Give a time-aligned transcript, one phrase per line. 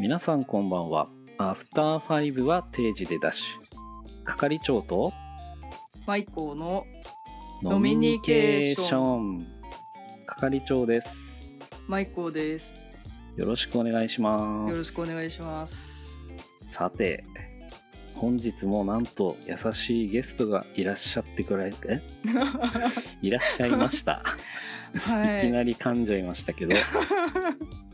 [0.00, 1.10] 皆さんこんばんは。
[1.36, 4.24] アフターファイブは定時でダッシュ。
[4.24, 5.12] 係長と？
[6.06, 6.86] マイコーの
[7.62, 9.46] ノミニケーション。
[10.26, 11.08] 係長です。
[11.86, 12.74] マイコーです。
[13.36, 14.70] よろしくお願いします。
[14.70, 16.16] よろしくお願いします。
[16.70, 17.22] さて
[18.14, 22.00] 本日もなんと優しいゲストがいらっしゃってくれえ？
[23.20, 24.22] いらっしゃいました、、
[24.94, 25.40] はい。
[25.40, 25.50] い。
[25.50, 26.74] きなり噛んじゃいましたけど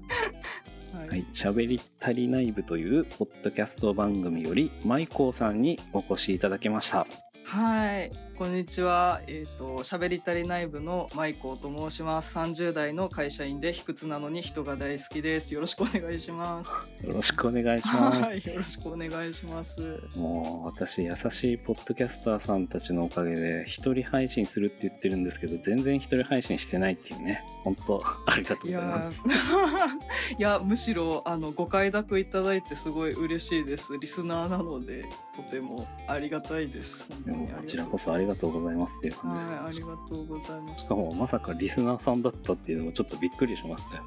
[0.97, 7.07] はい、喋り足りない部というポッドキャスト番組よりマイコーさんにお越しいただきました。
[7.47, 8.11] はい。
[8.37, 9.21] こんにちは。
[9.29, 12.37] えっ、と、喋り足りない部のマイコーと申します。
[12.37, 15.55] 30代の会社員で卑屈なのに人が大好きです。
[15.55, 16.73] よろしくお願いします。
[17.07, 18.39] よろしくお願いします、はい。
[18.39, 19.81] よろしくお願いします。
[20.17, 35.05] もう私優しいポッドキャスターさんたちのおかげで一人配信するって言ってるんですけど全然一人配信してないっていうね本当ありがとうございますーいや むしろあのご快諾いただいてすごい嬉しいですリスナーなので
[35.37, 37.07] とてもありがたいです。
[37.25, 40.83] でもこちらこそありがとうございますっていう感じです、はいありがとうございます。
[40.83, 44.05] しかもまさかリスナーさんだったっていうのもちょっとびっくりしましたよ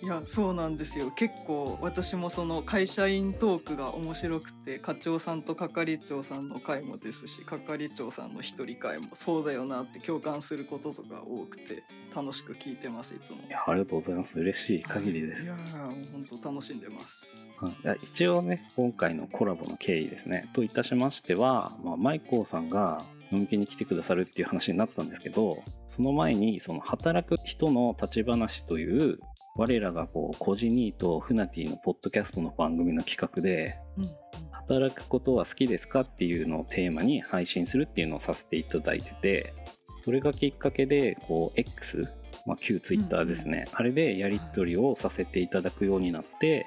[0.00, 1.10] いやそうなんですよ。
[1.10, 11.82] 結構私もその会社員トークが面白くて課長さんと係長さんの会もですし係長さんの一人会もそうだよなって共感することとか多くて
[12.14, 13.38] 楽しく聞いてますいつも。
[13.48, 14.38] いやありがとうございます。
[14.38, 15.42] 嬉しい限りです。
[15.42, 17.28] いやーもう本当楽しんでます。
[17.60, 17.72] はい。
[17.72, 20.48] いや一応ね今回のコラボの経緯ですね。
[20.52, 29.18] といたしましては、まあ、マイコーさんが飲み気に来てくださるっていう話になったんですけどその前にその働く人の立ち話という
[29.58, 34.04] 我らがこうコジニーとフナティのポッドキャストの番組の企画でうん。
[34.04, 34.10] うん
[34.68, 39.54] 働くことは好きですかっていうのをテーマに配信するっていうのをさせていただいてて
[40.04, 42.06] それがきっかけでこう X、
[42.46, 46.66] まあ、旧 Twitter ですね、あれでやり取りをさせていただくようになって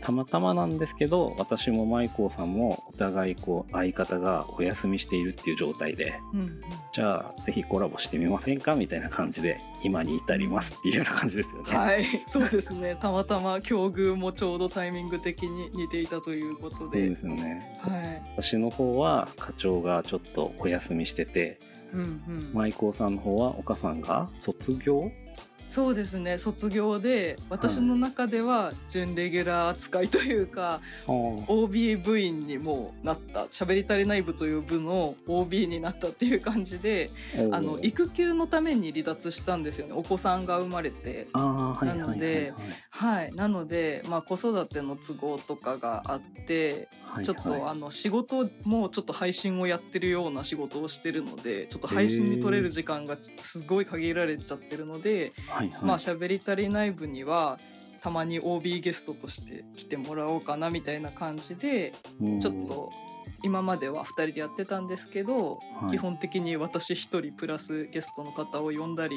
[0.00, 6.62] たまたまなんですけど私もマイコーさんもお互いこう相方がお休みしているっていう状態でうんうん
[6.92, 11.76] じゃあぜひコラボしてみませんかみたいな感じで今に至りますっていうような感じですよね。
[11.76, 12.96] はい、そうですね。
[13.00, 17.16] たまたま境遇もちょうどタイミング的に似ていたということでそうで。
[17.16, 18.22] すよねはい。
[18.36, 21.60] 私の方は課長がちょっとお休みしてて
[21.92, 22.50] うんうん。
[22.54, 25.10] マイコーさんの方は岡さんが卒業
[25.68, 26.38] そうですね。
[26.38, 37.10] 卒業で、私の中では準レギュラー扱いというか、OB 部員にもなった、喋り足りない部という部の OB になったっていう感じで、
[37.52, 39.94] あの、育休のために離脱したんですよね。
[39.94, 41.28] お子さんが生まれて。
[41.32, 42.54] ああはいはいはい、はいなので
[42.90, 43.32] はい。
[43.32, 55.84] なので、まあ子育ての都合とかがあって、はいちょっと、はいあの仕事もちょっと配信をやってるような仕事をしてるのでちょっと配信に取れる時間がすごい限られちゃってるので、はいはい。
[55.84, 57.58] まあ喋り足りない部には
[58.00, 62.92] たまに OB ゲストとして来てもらおうかなみたいな感じでうんちょっと
[63.42, 65.90] 今までは2人でやってたんですけど、はい。
[65.90, 69.16] 基本的に私1人プラスゲストの方を呼んだり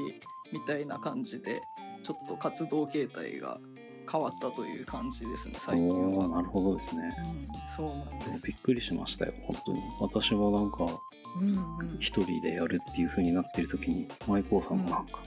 [0.52, 1.62] みたいな感じで
[2.04, 3.60] ちょっと活動形態が
[4.12, 6.28] 変わったという感じですね最近は。
[6.28, 7.16] なるほどですね。
[7.54, 8.48] うん、そうなんです。
[8.48, 9.82] びっくりしましたよ本当に。
[10.00, 11.00] 私もなんか
[11.40, 11.98] うんうん。
[12.00, 15.20] 一人でやるっていう風になってる時にマイコーさんもなんか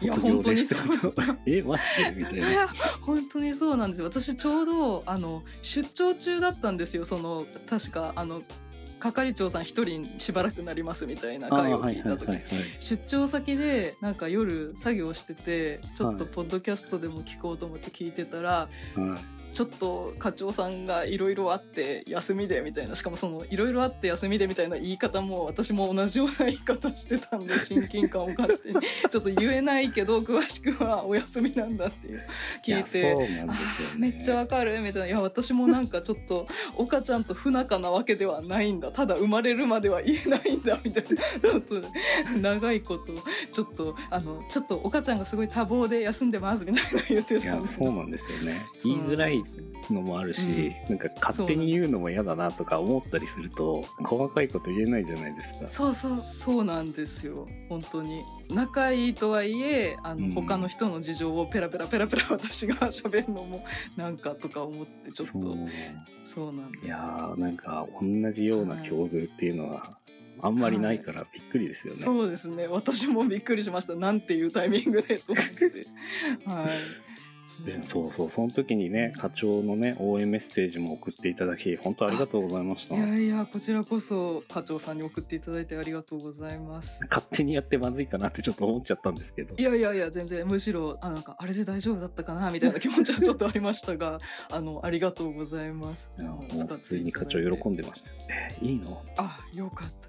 [0.00, 0.64] いや本当に
[1.46, 2.10] えマジで？
[2.16, 2.68] みたいな。
[3.02, 4.06] 本当にそうなんですよ。
[4.06, 7.04] 私ちょうどあの出張中だったんですよ。
[7.04, 8.42] その確かあの
[9.00, 12.44] 係長さん一人しばらくなりますみたいな回を聞いた時はいはい
[12.80, 18.68] 出張先でなんか夜作業しててちょっとポッドキャストでも聞こうと思って聞いてたら、は
[18.98, 28.70] いちょっと課長さんがいろいろあって休みでみたいなしかもそのいろいろあって休みでみたいな言い方も私も同じような言い方してたんで親近感を買って
[29.10, 32.22] ちょっと言えないけど詳しくはお休みなんだっていう
[32.64, 33.54] 聞いてやそうなんですよ、ね。
[33.98, 35.08] めっちゃわかるみたいな。
[35.08, 38.92] いや私もなんかちょっと岡ちゃんと不仲なわけではないんだ。
[38.92, 41.04] ただ生まれるまでは言えないんだみたい
[41.42, 41.88] なことで
[42.40, 43.12] 長いこと
[43.50, 48.66] ちょっとあのちょっと岡ちゃんがすごい多忙で休んでますみたいな言ってたんですそうなんですよね。
[48.84, 49.42] 言いづらい
[49.90, 55.66] のもあるし、なんか勝手に言うのも嫌だなとか思ったりすると細かいこと言えないじゃないですか。
[55.66, 58.22] そうそうそうなんですよ本当に。
[58.50, 60.32] 仲いいとはいえあの、うん。
[60.32, 63.64] 他の人の事情をペラペラペラペラ私が喋るのも
[63.96, 65.56] なんかとか思ってちょっと。
[66.24, 66.52] そう。
[66.52, 66.86] なんです。
[66.86, 69.98] いやーなんか同じような境遇っていうのは
[70.40, 72.66] あんまりないからびっくりですよね、そうですね。
[72.68, 73.94] 私もびっくりしました。
[73.94, 75.64] なんていうタイミングでと思って。
[76.46, 77.07] はい
[77.82, 78.28] そうそう。
[78.28, 82.94] その時にね課長のね応援メッセージも送っていただき本当ありがとうございました。
[82.96, 87.00] いやいやこちらこそ課長さんに送っていただいてありがとうございます。
[87.08, 89.54] 勝手にやってまずいかなってちょっと思っちゃったんですけど。
[89.56, 94.18] いやいやいや全然むしろあなんかあれで大丈夫だったかなみたいな気持ちはちょっとありましたが
[94.50, 96.10] あのありがとうございます。
[96.18, 99.02] いやもうついに課長喜んでましたえー、いいの？
[99.16, 100.07] あよかった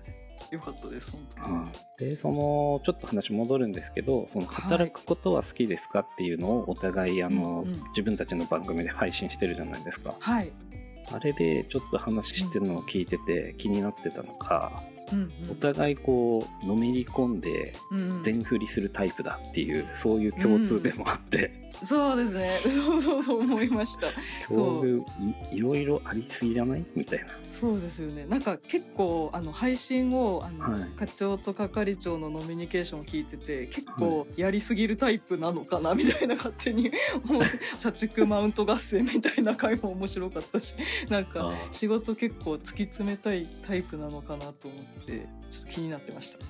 [0.52, 1.72] よかったです本当に、うん、
[2.12, 10.16] でそのちょっと話戻るんですけどその働くことは好きですかっていうのをお互いあの、うんうん、自分たちの番組で配信してるじゃないですか。
[10.20, 10.52] はい、
[11.12, 17.74] あれでちょっと話してるのを聞いてて気になってたのか、うんうん、お互いこうのめり込んで
[18.22, 21.69] 全振りするタイプだっていう、そういう共通でもあって。
[21.84, 22.60] そうですね。
[22.64, 24.08] そうそうそう思いました。
[24.50, 25.06] そう
[25.52, 26.86] いいろいろありすぎじゃない？
[26.96, 27.26] みたいな。
[27.50, 28.26] そうですよね。
[28.28, 35.96] なんか結構あの配信をあの、はい、課長と係長のノミニケーションを聞いてて結構やりすぎるタイプなのかな？
[35.96, 36.92] みたいな勝手に
[37.24, 37.44] もう
[37.78, 40.76] 社畜マウント合戦みたいな回も面白かったし
[41.10, 46.40] なんか仕事結構突き詰めたいタイプなのかなと思ってちょっと気になってました。
[46.46, 46.48] い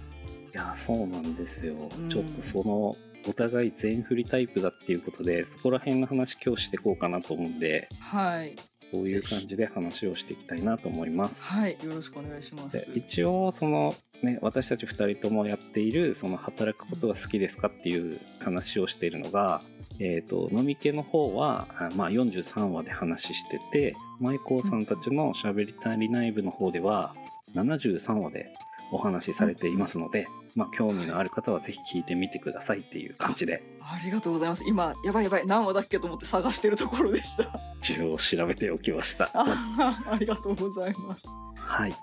[0.53, 2.97] やそうなんですよ、うん、ちょっとその
[3.27, 8.55] お互い全振りタイプだっていうことでそこら辺の話今日していこうかなと思うんで、はい、
[8.91, 11.43] こういう感じで話をしていきたいなと思います。
[11.43, 12.89] はい、よろしくお願いします。
[12.95, 19.61] 一応そのね私たち2人ともやっているその働くことが好きですかっていう話をしているのが、
[19.99, 27.15] えーと、飲み系の方は、まあ、43話で話してて舞妓さんたちのしゃべり足りない部の方では
[27.55, 28.53] 73話で
[28.91, 30.27] お話しされていますので、
[30.59, 33.63] まあ、興味のある方はぜひ聞いてみてくださいっていう感じで。
[33.79, 34.65] ありがとうございます。
[34.67, 35.47] 今やばいやばい。
[35.47, 37.45] 何話だっけと思って探してるところでした。
[37.81, 39.31] 一応調べておきました。
[39.33, 41.21] ありがとうございます。
[41.55, 41.95] はい。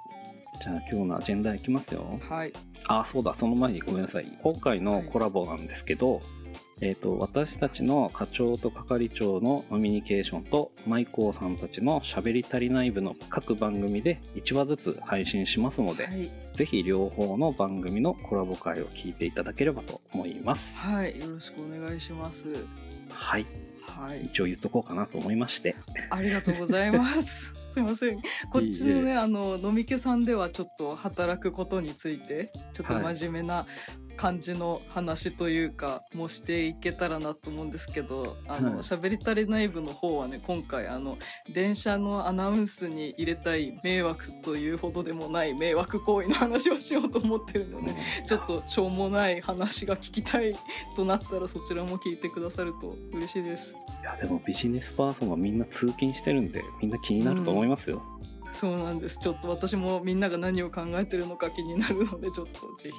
[0.62, 2.18] じゃあ今日のアジェンダいきますよ。
[2.30, 2.52] はい。
[2.86, 3.34] あそうだ。
[3.34, 4.38] その前にごめんなさい。
[4.42, 6.22] 今回のコラボなんですけど、はい
[6.82, 20.76] えーと、私たちの課長と係長のノミニケーションと舞妓さんたちのしゃべり足りない部の各番組で1話ずつ配信しますので、はい、ぜひ両方の番組のコラボ会を聞いていただければと思います。
[20.76, 21.18] はい。
[21.18, 22.46] よろしくお願いします。
[23.08, 23.46] はい。
[23.80, 25.76] はい、一応言っとこうかなと思いまして。
[26.10, 28.22] ありがとうございます すいません。
[28.50, 33.66] こっちのねあの飲み家さんではちょっと働くことについてちょっと真面目な
[34.16, 41.18] 感じの話というかもしていけたらなと思うんですけどあの喋、はい、り足りない部の方はね今回あの
[41.52, 47.94] 電車のアナウンスに入れたい迷惑というほどでもない迷惑行為の話をしようと思ってるので、
[48.24, 50.56] ちょっとしょうもない話が聞きたい
[50.96, 53.74] となったらそちらも聞いてくださると嬉しいです。
[54.00, 57.65] いやでもビジネスパーソンはみんな通勤してるんでみんな気になると思いますよ。
[57.65, 57.65] うん
[58.52, 59.18] そうなんです。
[59.18, 62.90] ちょっと私もみんなが何を考えてるのか気になるのでちょっとぜ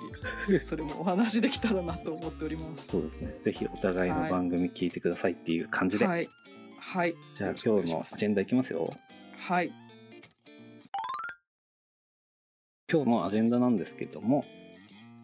[0.45, 2.87] ひそれもお話できたらなと思っております。
[2.87, 3.33] そうですね。
[3.43, 6.05] ぜひお互いの番組聞いてくださいっていう感じで。
[6.05, 6.29] はい、
[6.79, 8.93] はい、じゃあ今日のアジェンダいきますよ。
[9.37, 9.71] はい。
[12.91, 14.45] 今日のアジェンダなんですけども、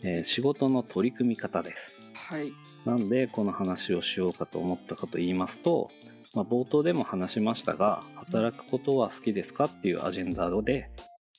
[0.02, 1.94] えー、仕事の取り組み方です。
[2.14, 2.52] はい。
[2.86, 5.90] なんでこの話をしようかと思ったかと言いますと
[6.34, 10.90] まあ、冒頭でも話しましたが働くことは好きですかっていうアジェンダで、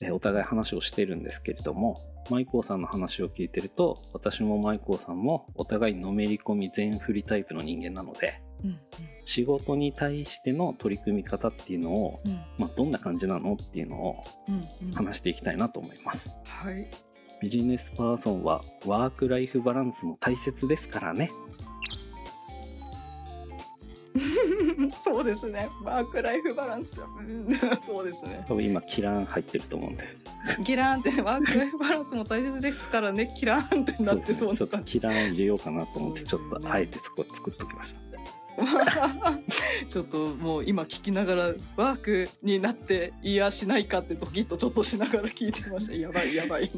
[0.01, 2.01] えお互い話をしているんですけれども
[2.31, 8.79] 舞子さんの話を聞いてると私も舞子さんもお互いのめり込み全振りタイプの人間なので、うんうん、
[9.25, 14.25] 仕事に対しての取り組み方っていうのを、うん、まあ、どんな感じなのっていうのを
[14.95, 16.31] 話していきたいなと思います。
[16.65, 16.91] うんうん、はい
[17.41, 21.31] ビジネスパーソンはワークライフバランスも大切ですからね。
[25.05, 25.69] そうですね。
[25.83, 27.03] ワークライフバランス
[27.85, 28.43] そうですね。
[28.49, 30.05] 多分今キラン入ってると思うんで。
[30.65, 33.35] キランってワークライフバランスも大切ですからね。
[33.39, 38.14] キランってなってそうな、ね、ちょっとキラン入れようかなと思って、ちょっとあえてそこ作っときました
[39.89, 41.43] ちょっともう今聞きながら
[41.77, 45.95] ワークになっていやしないかってドキッとちょっとしながら聞いてました。
[45.95, 46.71] やばいやばい。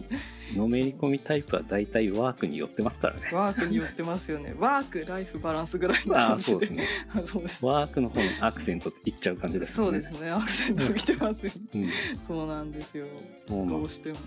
[0.55, 3.31] のめり込みタイプは大体ワークによってますからね。
[3.33, 4.55] ワークによってますよね。
[4.59, 6.71] ワークライフバランスぐらいの感じで。
[7.25, 9.75] そうです、ワークの方にアクセントいっちゃう感じですね。
[9.75, 10.31] そうですね。
[10.31, 11.89] アクセントきてますよ、うん、
[12.21, 13.07] そうなんですよ。
[13.49, 14.19] どうしても、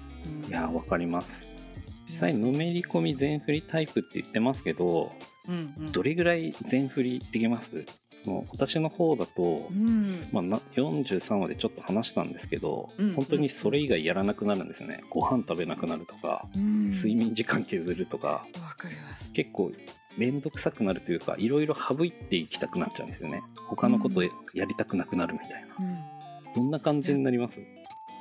[0.46, 1.30] うん、いやわかります。
[2.10, 5.12] 実際のめり込み全振りタイプって言ってますけど
[5.50, 7.84] うんうん、どれぐらい全振りできます？
[8.24, 10.44] その私の方だと、うん、まあ、
[10.76, 15.04] 43話でちょっと話したんですけど、うんうん、本当にそれ以外やらなくなるんですよね。
[15.10, 18.46] ご飯食べなくなるとか、うん、睡眠時間削るとか
[19.34, 19.72] 結構
[20.18, 23.42] 面倒くさくなるというかいろいろ省いていきたくなっちゃうんですよね。
[23.70, 27.58] 他のことやりたくなくなるみたいな、うん、どんな感じになります？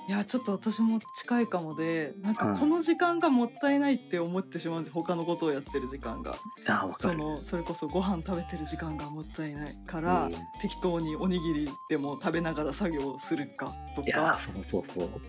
[0.09, 6.38] いやちょっと私も近いかもでなんかこの時間がもったいないって思ってしまうんです他のことをやってる時間が。
[6.97, 14.38] そのそれこそご飯食べてる時間がもったいないから、うん、適当におにぎりでも食べながら作業するかとか。
[14.43, 15.21] そうそうそう。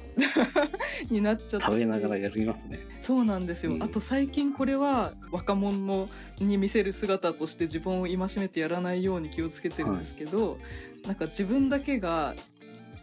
[1.13, 1.65] になっちゃって。
[1.65, 2.79] 食べながらやりますね。
[3.01, 6.07] そうなんですよ、うん、あと最近これは若者
[6.39, 10.57] に見せる姿として自分を戒めてやらないように気をつけてるんですけど、は
[11.03, 12.33] い、なんか自分だけが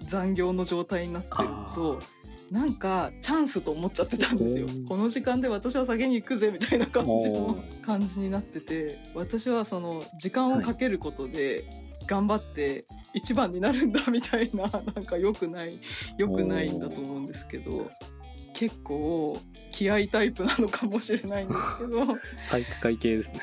[0.02, 2.02] 残業の状態になってると
[2.50, 4.68] なんかチャンスと思っちゃってたんですよ。
[4.88, 11.64] この時間で私は酒に行くぜみたいな感じの感じになってて私はその時間をかけることで
[12.06, 15.78] 頑張って一番になるんだみたいな なんか良くない
[16.18, 17.90] 良くないんだと思うんですけど
[18.54, 19.38] 結構
[19.72, 22.06] 気合タイプなのかもしれないんですけど。
[22.50, 23.40] 体育会系ですね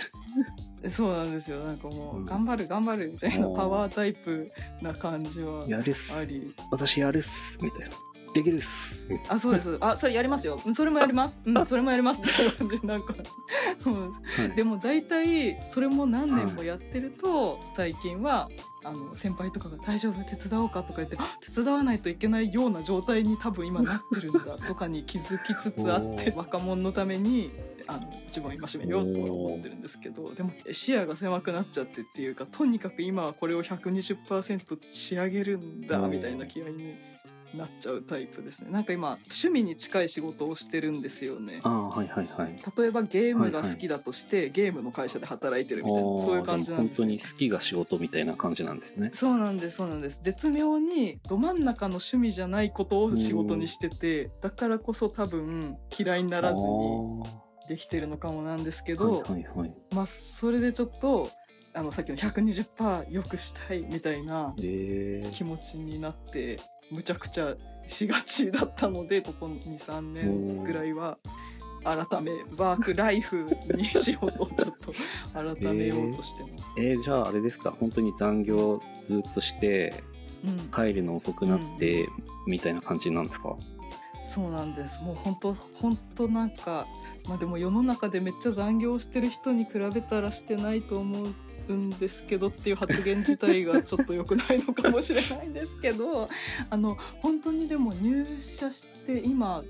[0.89, 1.59] そうなんですよ。
[1.59, 6.13] なんかもう、頑張る頑張るみたいなパワータイプな感じはやるっす。
[6.13, 6.53] あり。
[6.71, 7.89] 私やるっすみたいな。
[8.33, 8.95] できるっす。
[9.29, 9.77] あそうです。
[9.79, 10.59] あそれやりますよ。
[10.73, 11.41] それもやります。
[11.45, 12.21] うんそれもやります。
[12.21, 12.87] みたいな感じ。
[12.87, 13.13] なんか
[13.77, 18.49] そうなんです、はい、でも大体それも何年もやってると、最近は
[18.83, 27.51] あの先輩とかが「大丈夫手伝おうか」とか言って手伝わないといけないような状態に多分今なってるんだとかに気づきつつあって 若者のために
[27.87, 36.95] あの一番戒めようとは思ってるんですけどでも視野が狭くなっちゃってっていうかとにかく今はこれを120%仕上げるんだみたいな気合に
[37.55, 38.71] なっちゃうタイプですね。
[38.71, 41.61] なんか今趣味に近い仕事をしてるんですよね。
[41.63, 42.57] あはいはいはい。
[42.77, 49.11] 例えばゲームが好きだとして、はいはい、ゲームの会社で働いてるみたいなそういう感じなんです、本当に好きが仕事みたいな感じなんですね。
[49.13, 50.19] そうなんですそうなんです。
[50.23, 57.23] 絶妙にど真ん中の趣味じゃないことを仕事にしててだからこそ多分嫌いにならずに
[57.67, 61.29] できてるのかもなんですけど、はいはいはい、まあそれでちょっと
[61.73, 66.59] あのさっきの120%良くしたいみたいな気持ちになって、
[66.91, 67.55] むちゃくちゃ
[67.87, 71.17] しがちだったのでここ23年ぐらいは。
[71.85, 74.93] 改めワークライフに仕事をちょっと
[75.33, 76.65] 改めようとしてます。
[76.77, 77.75] えー、えー、じゃああれですか？
[77.77, 80.01] 本当に残業ずっとして、
[80.45, 82.07] うん、帰るの遅くなって、
[82.47, 83.57] みたいな感じなんですか、
[84.23, 85.03] そうなんです。
[85.03, 86.87] もう本当本当なんか
[87.27, 91.27] まあでも世の中でめっちゃ残業してる人に比べたらしてないと思
[91.67, 96.29] うんですけどっていう発言自体がちょっと良くないのかもしれないんですけど
[96.69, 99.61] あの本当にでも入社して今、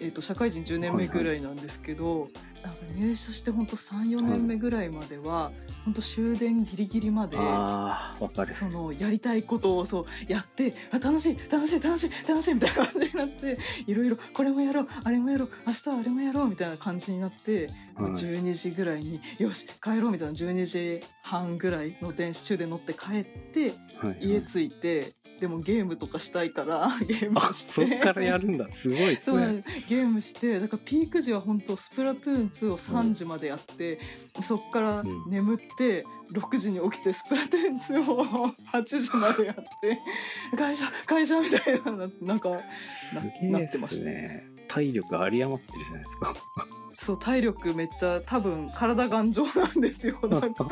[0.00, 2.30] えーと、社会人10年目ぐらいなんですけど、はい
[2.62, 5.52] なんか入社して本当34年目ぐらいまでは、
[5.84, 7.36] 本当終電ギリギリまで
[8.52, 27.72] そのやりたいことをそうやってあ楽しい楽しい楽しい楽しいみたいな感じになっていろいろこれもやろうあれもやろう明日はあれもやろうみたいな感じになって、はい、12時ぐらいによし帰ろうみたいな12時半ぐらいの電車中で乗って帰って、はいはい、家着いてでもゲームとかしたいから ゲームして。
[27.72, 28.68] そっからやるんだ。
[28.72, 29.64] すごいですね。
[29.88, 33.98] ゲームしてだからピーク時は本当スプラトゥーン2を3時までやって、
[34.36, 40.00] うん、そっから眠って、うん、6時に起きてスプラトゥーン2を 8時までやって
[40.56, 42.50] 会社会社みたいななんか
[43.40, 44.46] な,、なってましたね。
[44.68, 50.18] 体力有り余ってるじゃないですかそう体力めっちゃ多分体頑丈なんですよ。
[50.28, 50.68] なんか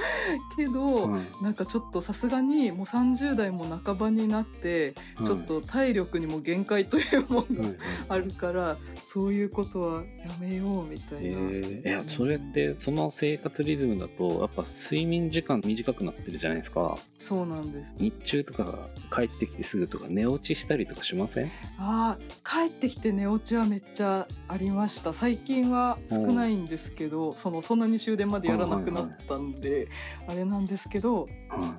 [0.59, 7.75] けど、うん、なんかちょっとさすがにもう30代も半ばになって、うん、ちょっと体力にも限界というものが
[8.11, 10.07] あるから、うん、そういうことはや
[10.39, 11.29] めようみたいな。
[11.29, 16.99] えー、いやそれってその生活リズムだとやっぱ睡眠時間短くなってるじゃないですか。
[17.17, 17.93] そうなんです。
[17.97, 21.51] 日中とか帰ってきてすぐとか寝落ちしたりとかしません？
[21.79, 25.15] あ帰ってきて寝落ちはめっちゃありました。
[25.15, 29.89] 最近は少ないんですけどそのそんなに終電までやらなくなったんで、はいはいはい、
[30.29, 31.29] あれなんですけど、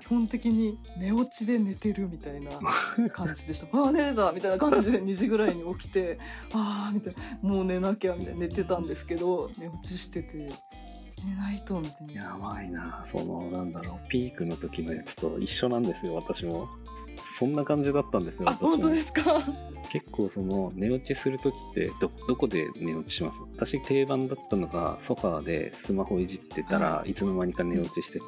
[0.02, 2.52] 基本的に寝落ちで寝てるみたいな
[3.10, 3.68] 感じでした。
[3.78, 6.20] ああ寝てたみたいな感じで2時ぐらいに起きて
[6.54, 7.50] ああみたいな。
[7.50, 8.40] もう寝なきゃみたいな。
[8.42, 10.50] 寝てたんですけど寝落ちしてて。
[11.26, 12.14] 寝ないとみたいな。
[12.14, 13.06] やばいな。
[13.12, 16.70] そのなんだろうピークの時のやつと一緒なんですよ私も。
[17.38, 19.42] そんな感じだったんですよあ本当ですか？
[19.92, 23.36] 結構その寝落ちする時ってどどこで寝落ちします？
[23.56, 28.26] 私定番だったのがソファーでスマホいじってたら、い、つの間にか寝落ちしてて、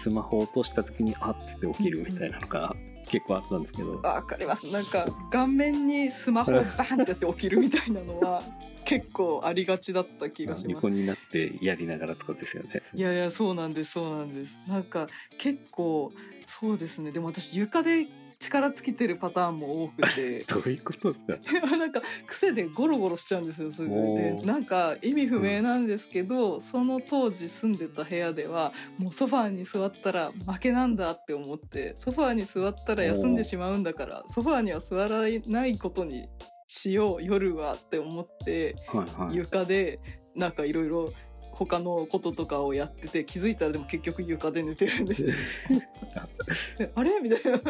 [0.00, 2.74] スマホ落とした時にあっつって起きるみたいなのが、
[3.12, 4.00] 結構あったんですけど。
[4.00, 4.72] わかります。
[4.72, 8.42] なんか顔面にスマホをバーンってやって起きるみたいなのは
[8.86, 10.72] 結構ありがちだった気がします。
[10.72, 12.82] 横になってやりながらとかですよね。
[12.94, 14.56] いやいやそうなんですそうなんです。
[14.66, 16.10] なんか結構
[16.46, 17.10] そうですね。
[17.10, 18.06] でも私床で
[18.42, 20.40] 力尽きてるパターンも多くて。
[20.52, 21.76] どういうことですか？
[21.78, 23.88] なんか癖でゴロゴロしちゃうんですよすぐ。
[23.88, 36.28] でなんか意味不明なんですけど、うん、その当時住んでた部屋ではもうソファーに座ったら負けなんだって思ってソファーに座ったら休んでしまうんだからソファーには座らないことに
[36.66, 39.36] しよう夜はって思ってはいはい。
[39.36, 40.00] 床で
[40.34, 41.12] なんかいろいろ
[41.52, 45.28] 他のこととかをやってて気づいたらでも結局床で寝てるんです
[46.94, 47.20] あれ？
[47.20, 47.60] みたいな。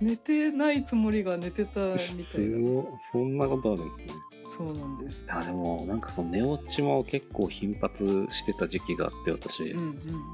[0.00, 2.84] 寝てないつもりが寝てたみたいすなごい。
[3.12, 4.06] そんなことあるんですね。
[4.46, 5.24] そうなんです。
[5.24, 5.28] い。
[5.28, 9.86] やでもなんかその寝落ちも結構頻発してた時期があって私、うんうん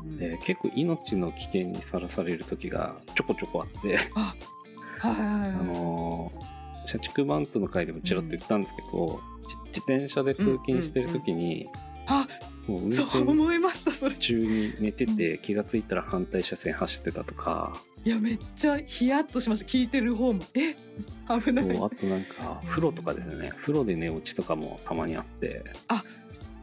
[0.05, 0.17] うん。
[0.19, 3.99] で結構命の危険にさらされる時がちょこちょこあって。
[4.15, 4.35] あ
[5.01, 5.51] はいはいはい。
[5.51, 6.57] あのー
[6.89, 11.69] 社畜マウントの回でもちらっと言ったんですけど、じ自転車で通勤してる時に、
[12.07, 12.27] あ
[12.67, 14.15] もう運そう転思いましたそれ。
[14.17, 20.43] 中に寝てて気がついたら反対車線走ってたとか、いやめっちゃヒヤッとしました聞いてる方も。
[20.55, 20.75] え？
[21.41, 21.65] 危ない。
[21.67, 23.53] もうあとなんか風呂とかですね。
[23.61, 25.65] 風呂で寝落ちとかもたまにあって。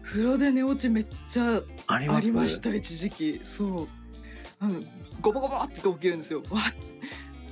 [0.04, 2.18] 風呂で寝落ちめっちゃあります。
[2.18, 3.40] ありました一時期。
[3.44, 3.88] そう。
[4.60, 4.82] あの
[5.22, 6.44] ゴボゴボって起きるんですよ。
[6.50, 6.62] わっ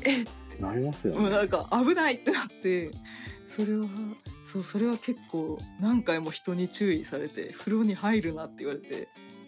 [0.04, 0.26] え？
[0.62, 1.20] なりますよね。
[1.20, 2.92] もうなんか危ないってなって
[3.52, 3.86] それは
[4.44, 9.08] そうそれは結構何回も人に注意されて風呂に入るなって言われて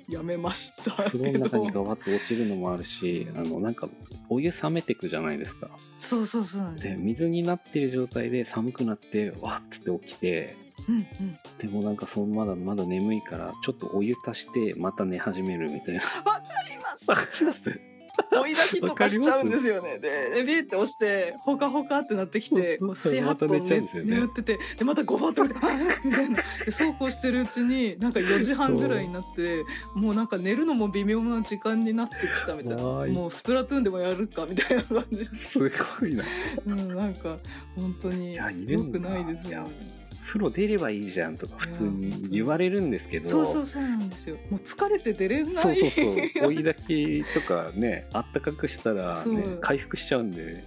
[0.10, 0.92] やめました。
[1.10, 3.88] 風呂の中にガバッと落ちるのもあるしあのなんか
[4.30, 5.70] お湯冷めてくじゃないですか。
[5.98, 6.88] そうそうそうなんです。
[6.88, 10.56] で水になってる状態で寒くなってわっつって起きて
[10.90, 11.06] うんうん。
[11.60, 16.02] でもなんかそのまだまだ眠いからちょっとお湯足してまた寝始めるみたいな。
[16.02, 16.08] わ
[16.42, 17.10] かります。
[17.10, 17.93] わかります？
[18.32, 20.00] 追い炊きとかしちゃうんですよね。
[20.00, 25.50] で、でビーって押して、ほかほかってなってきて、もう7、8また本ね寝ちゃうんですよね眠ってて、で、また5本とか、
[26.04, 26.38] みたいな。
[26.66, 29.64] で、そうこうしてるうちに、なんか4時半ぐらいになって、
[29.96, 32.84] もうなんか寝るのも微妙な時間になってきたみたいな。
[32.84, 35.26] もうスプラトゥーンでもやるかみたいな感じ。
[35.26, 35.68] すご
[36.06, 36.24] いな
[36.66, 37.38] うん、なんか、
[37.76, 39.70] 本当に良くないですいやよ。
[40.24, 44.38] 風呂出ればいいじゃんとか普通に言われるんですけどそうそうそうなんですよ。
[44.50, 45.56] もう疲れて出れない。
[45.56, 50.64] そうそうそう追い炊きとかねあったかくしたら、ね、回復しちゃうんで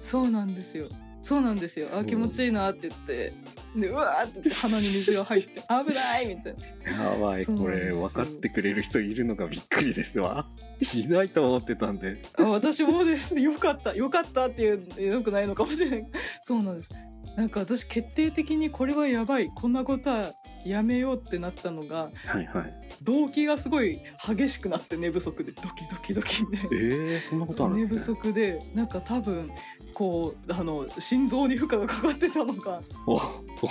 [0.00, 0.88] そうなんですよ。
[1.22, 1.88] そうなんですよ。
[1.94, 3.32] あ、気持ちいいなって言って、
[3.76, 7.04] で、うわーって鼻に水が入って、 危ないみたいな。
[7.04, 10.48] やばいこれ分かってくれる人いるのがびっくりですわ
[10.94, 13.38] いないと思ってたんであ私もです。
[13.38, 13.94] よかった。
[13.94, 16.06] よかったっていう、よくないのかもしれない。
[16.40, 16.88] そうなんです。
[17.36, 19.50] なんか私決定的にこれはやばい。
[19.54, 20.32] こんなことは
[20.64, 22.82] やめようってなったのが、はいはい。
[23.02, 26.94] 動悸がすごい激しくなって寝不足でドキドキドキみたいえな。
[26.94, 29.50] ー、そんなことあるん寝不足でなんか多分
[29.94, 32.82] こうあの心臓に負荷がかかってたのか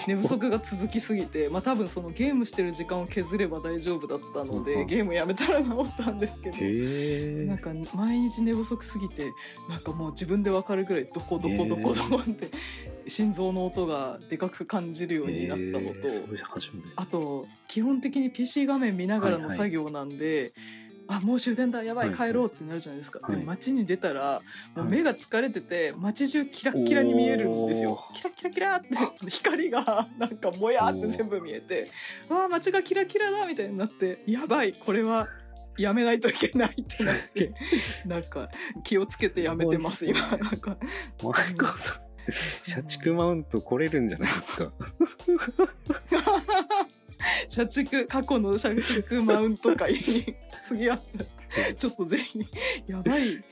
[0.08, 9.32] 寝不足が続きすぎて、まあ、多分そのゲームしてる時間を削れば大丈夫だったのでゲームやめたら治ったんですけどへえなんか毎日寝不足すぎて
[9.70, 12.52] なんかもう自分で分かるぐらいどこどこどこどこって
[13.08, 16.08] 心臓の音がでかく感じるようになったのと、
[16.96, 20.54] あと基本的に PC 画面見ながらの作業なんで。
[21.08, 23.38] あもう終電だやばい帰ろうってなるじゃないですか、はい。
[23.38, 24.42] で街に出たら
[24.76, 28.00] もうはい目が疲れてて街中キラッキラに見えるんですよ。
[28.14, 28.88] キラキラキラって
[29.30, 31.90] 光がなんかもやって全部見えて
[32.30, 35.28] わあ街がキラキラだみたいになってやばいこれは
[35.78, 37.52] やめないといけないってなって
[38.06, 38.50] なんか
[38.84, 40.20] 気をつけてやめてます今。
[40.20, 40.78] なんか
[42.64, 44.72] 社畜マウント来れるんじゃないですか。
[47.48, 50.00] 社畜過去の社畜マウント会に
[50.64, 51.24] 次会った。
[51.24, 52.40] らちょっとぜひ
[52.88, 53.44] やばい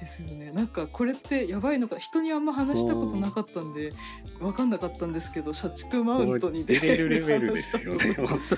[0.00, 0.52] ですよね。
[0.52, 1.98] なんかこれってやばいのか。
[1.98, 3.92] 人にあんま話したことなかったんで
[4.38, 8.54] 分かんなかったんですけど社畜マウントに出れる レベルですよね本当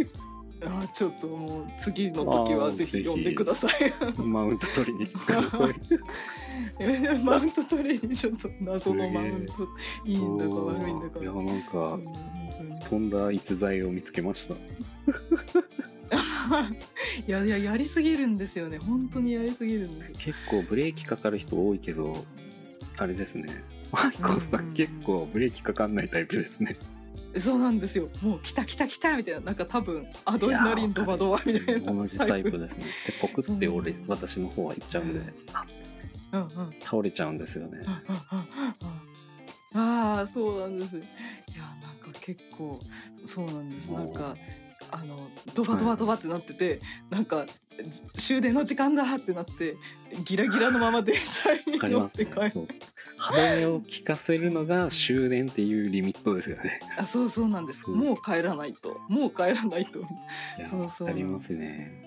[0.00, 0.06] に
[0.64, 3.72] あちょっともう次の時はぜひ呼んでください。
[4.20, 5.10] マウント取りに
[7.24, 9.68] マウント取りにちょっと謎のマウント
[10.04, 11.20] いいんだか悪いんだか。
[11.20, 11.98] いやなんそか
[12.88, 14.54] 飛んだ逸材を見つけました。
[17.26, 18.78] いやいややりすぎるんですよね。
[18.78, 20.14] 本当にやりすぎるんですよ。
[20.18, 22.24] 結構ブレーキかかる人多いけど
[22.96, 23.62] あれですね。
[23.92, 24.72] マイコさん。
[24.72, 26.76] 結構ブレーキかかんないタイプですね
[27.38, 28.08] そうなんですよ。
[28.22, 29.40] もう来た来た来たみたいな。
[29.40, 31.92] なんか多分アドレナリンドバドバみたいな。
[31.92, 32.84] 同じタイプですね。
[33.06, 35.20] でポクって俺私の方は行っちゃうんで。
[35.52, 35.66] あ
[36.32, 37.82] うんうん倒れちゃうんですよね。
[39.74, 41.04] ああそうなんですいや
[41.82, 42.80] なんか結構
[43.24, 44.34] そうなんですなんか
[44.90, 47.44] あのドバドバドバってなってて、なんか
[47.84, 49.76] じ終電の時間だってなって
[50.24, 52.68] ギラギラのまま電車わに乗って帰る
[53.16, 55.90] 歯止めを聞かせるのが終電っていう。
[55.90, 57.88] リミットですよねあそうそうなんです。
[57.88, 59.00] もう帰らないと。
[59.08, 60.00] もう帰らないと。
[60.64, 61.08] そうそう。
[61.08, 62.06] ありますね。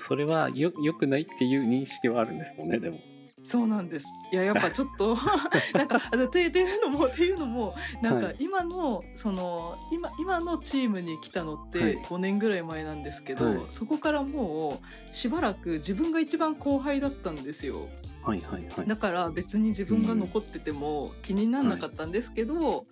[0.00, 2.98] それはよ良くないっていう認識はあるんですもんねでも
[3.44, 4.12] そうなんです。
[4.32, 5.16] いややっぱちょっと
[5.74, 8.36] なんかてっていうのもっ ていうのもなんかはい。
[8.38, 11.98] 今のその今今のチームに来たのってはい。
[11.98, 13.58] 5年ぐらい前なんですけど、はい。
[13.68, 14.80] そこからも
[15.12, 17.88] うしばらく自分が一番後輩だったんですよ。
[18.22, 18.86] はいはいはい。
[18.86, 22.86] だから別に自分が残ってても気にならなかったんですけど、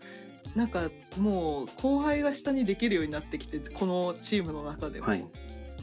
[0.56, 5.06] なんかもう後輩が下にできるようになってきてこのチームの中でも。
[5.06, 5.24] はい。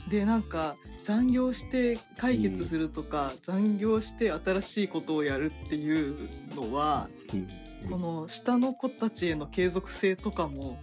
[0.09, 7.47] でなんか残業して解決するとか、残業して新しいことをやるっていうのは、うん。
[7.89, 10.79] この下の子たちへの継続性とかも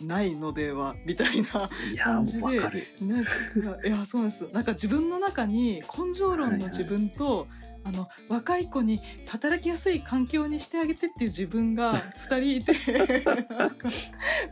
[0.00, 1.70] ないのではみたいな
[2.04, 4.48] 感じでいやそうなんです。
[4.52, 7.46] なんか自分の中に根性論の自分と、
[7.84, 12.72] あの若い子に働きやすい環境にしてあげてっていう自分が 2人いて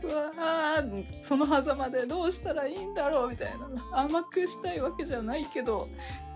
[0.03, 3.69] うわーその狭間でどうしたらいいんだろうみたいな。
[3.93, 5.89] 甘くしたいわけじゃないけど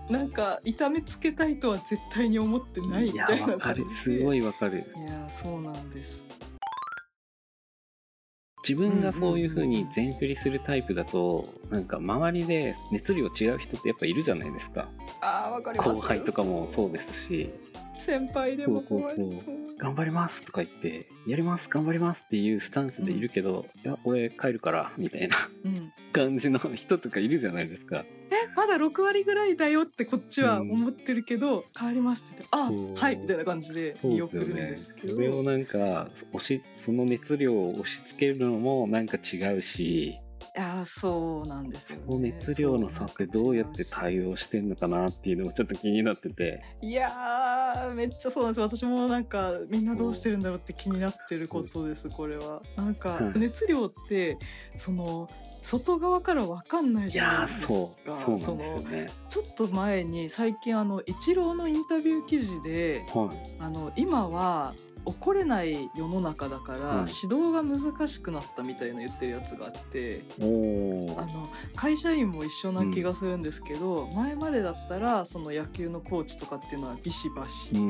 [0.08, 3.46] なんか痛めつけたいとは絶対に思ってないみたいな。
[3.54, 3.74] わかる。
[3.74, 4.84] 感じですごいわかる。
[4.96, 6.24] いやそうなんです。
[8.68, 14.88] 自分がそういう風に全振りするタイプだとなんか周りで熱量違う人ってやっぱいるじゃないですか
[15.20, 15.90] あーわかります。
[15.90, 17.50] 後輩とかもそうですし。
[17.98, 19.56] 先輩でもそうそうそう。
[19.78, 25.92] 頑張りますとか言ってやります頑張りますっていうスタンスでいるけど、いや俺帰るからみたいなうん。
[26.12, 28.04] 感じの人とかいるじゃないですか。
[28.30, 35.14] えまだ6割ぐらいだよってこっちは思ってるけど、変わりますって言ってあはいみたいな感じで見送るんですけど。
[35.14, 40.18] それをなんか押しその熱量を押し付けるのもなんか違うし
[40.56, 46.64] いやそうなんですよ、ね、熱量の差ってどうやって対応してんのかなっていうのもちょっと気になってて。
[46.80, 52.62] いやーめっちゃそうなんです私もなんかみんなどうしてるんだろうって気になってることですこれは。
[52.76, 53.38] なんかはい。
[53.38, 54.38] 熱量って
[54.78, 55.28] その
[55.60, 58.10] 外側からわかんないいじゃなやいですーそう。
[58.10, 63.56] かそうなんですよのねちょっと前に最近あのイチローのインタビュー記事ではい。
[63.60, 64.74] あの今は
[65.06, 71.18] 怒れない世の中だから、はい指導が難しくなったみたいな言ってるやつがあっておー。
[71.18, 77.84] あの会社員も一緒な気がするんですけど、前までだったらその野球のコーチとかっていうのはビシバシうんう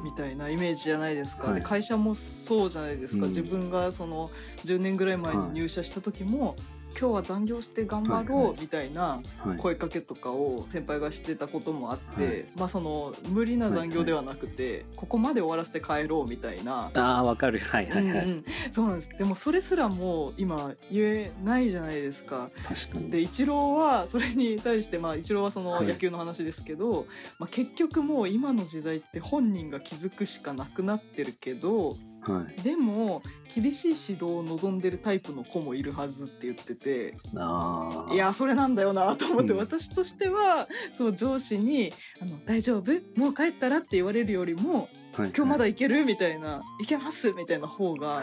[0.00, 0.02] ん。
[0.02, 1.60] みたいなイメージじゃないですか、はい。
[1.60, 3.28] で会社もそうじゃないですか、うん。
[3.30, 4.30] 自分がその
[4.64, 6.56] 10年ぐらい前に入社した時も、
[6.98, 9.58] 今日は残業して頑張はいはろうみたいなはい。
[9.58, 12.44] 声かけとかを先輩がしてたこともあって、はい。
[12.56, 16.90] まあその無理な残業ではなくて、ここまで終わらせて帰ろうみたいな。
[16.94, 17.58] ああわかる。
[17.58, 19.10] はいはいはい、うんうん、そうなんです。
[19.10, 22.50] でもそれすらもう今言えないじゃないですか。
[22.66, 23.10] 確かに。
[23.10, 25.86] でイチローはそれに対してまあイチローはそのはい。
[25.86, 27.06] 野球の話ですけど、
[27.38, 31.96] まあ、結局もう今の時代って本人が気づくしかなくなってるけど
[32.32, 32.62] はい。
[32.62, 33.22] でも
[33.54, 37.16] 厳しい指導を望んでるタイプの子もいるはずって言ってて。
[37.36, 39.58] ああいやそれなんだよなと思って、うん。
[39.58, 42.92] 私としてはそう上司にあの「大丈夫？
[43.18, 48.22] もう帰ったら?」って言われるよりもはい「今日まだ行ける?」みたいな「行けます」みたいな方が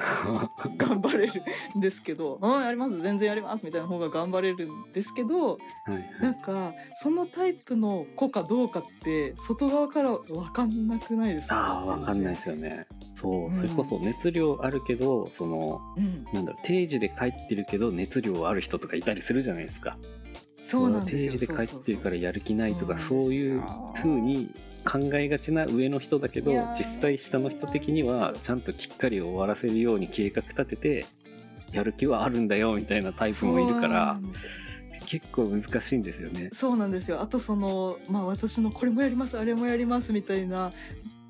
[0.78, 1.42] 頑張れる
[1.78, 3.02] んですけど「うんやります。
[3.02, 5.58] 全然やります」みたいな方が頑張れるんですけどは
[5.90, 11.56] いはないんかそのタイプの子かどうかって外側から分かんなくないですか？
[11.56, 12.86] ああわかんないですよね。
[13.16, 19.98] そう、うんそれこそ熱量あるけどそのうん、なんだろう定時で帰ってるけど熱量ある人とかいたりするじゃないですか。
[20.62, 21.32] そうなんですよ。
[21.34, 23.30] 定時で帰ってるからやる気ないとかそうなんですよ。
[23.30, 23.64] そういう
[23.96, 24.50] 風に
[24.86, 28.44] 考えがちな上の人だけど実際下の人的にはそう。
[28.44, 31.06] ちゃんときっかり終わらせるように計画立てて
[31.72, 34.20] やる気はあるんだよみたいなタイプもいるから
[35.06, 36.50] 結構難しいんですよね。
[36.54, 37.22] そうなんですよ。
[37.22, 40.72] あとそのまあ私のこれもやりますあれもやりますみたいな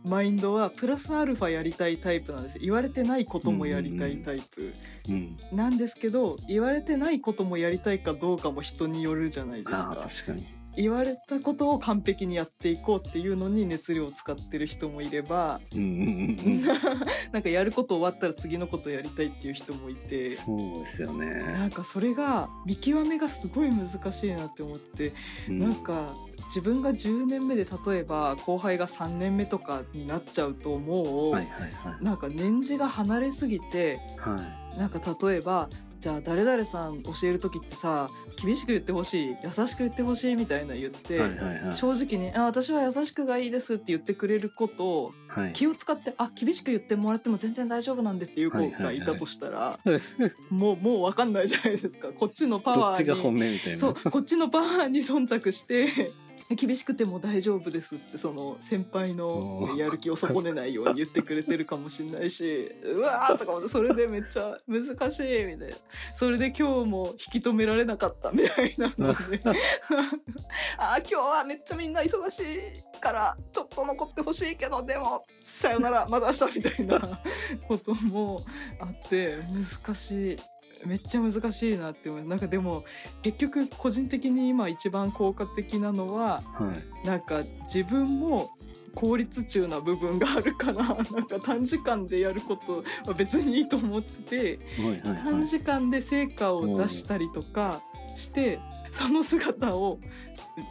[0.04, 2.62] マインドはプラスアルファやりたいタイプなんですよ。
[2.63, 4.74] 言われてないこともやりたいタイプ。
[5.10, 5.78] うん、なん。
[5.78, 10.48] ですけど言われてないこともやりたいかどうかも人によるじゃないですああか確かに。
[10.76, 15.98] 言われたことを完璧にやっていこうっていうのに熱量を使ってる人もいればうんうんうん
[16.46, 16.64] うん。
[17.32, 20.38] なんかやること終わったら次のことやりたいっていう人もいて。
[20.38, 21.68] そうですよなね。
[21.68, 25.14] んかそれが見極めがすごい難しいなって思って
[25.50, 25.60] うん。
[25.60, 26.16] なんか
[26.48, 34.36] 自分が10年目で例えば後輩が3年目とかになっちゃうともう、はいはいはいなんか年次が離れすぎては
[34.76, 35.70] いなんか例えば
[36.04, 41.78] じゃあ誰々さん教える時ってさ厳しく言ってほしい優しく言ってほしいみたいな言って、はいはいはい。
[41.78, 45.54] 正直にあ「私は優しくがいいです」って言ってくれることをはい。
[45.54, 49.80] 気を使って「あ厳しく言ってもらっても全然大丈夫なんで」っていう子がいたとしたら、
[50.52, 52.10] もうもう分かんないじゃないですか。
[52.10, 53.80] こっちのパどっちがワーに本命みたいな。
[53.80, 56.12] そうこっちのパワーに忖度して
[56.56, 65.76] 厳しくても大丈夫ですってその先輩のやる気を損ねないように言ってくれてるかもしれないし うわーとかそれでめっちゃ難しいみたいな。
[66.16, 69.42] それで今日も引き止められなかったみたいなので。
[70.78, 77.22] あ今日はめっちゃみんな忙しいからちょっと残ってほしいけどでもさよならまた明日みたいな
[77.68, 78.42] ことも
[78.80, 80.53] あって難しい。
[80.86, 82.24] めっちゃ難しいなって思う。
[82.24, 82.84] なんかでも
[83.22, 88.52] 結局個人的に今一番効果的なのは、はい、なんか自分も
[88.96, 97.82] 効率中な部分があるから なんか短時間でやることは別にいいと思ってて、はいはいはい、短時間で成果を出したりとか
[98.15, 98.60] して
[98.91, 100.00] その姿を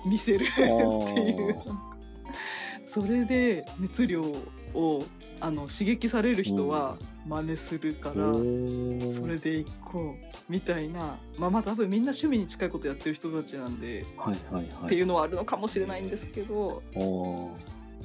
[0.06, 1.62] 見せるっていう。
[2.92, 4.22] それで熱量
[4.74, 5.04] を
[5.40, 11.18] あの刺激される人は真似するからそれでいこうみたいな。
[11.38, 16.82] まあまあ多分みんな趣味に近いことやってる人たちなんで、はいはいはい、っていうのはあるのかもしれないんですけど